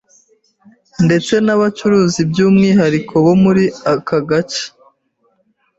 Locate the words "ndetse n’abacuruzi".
1.05-2.21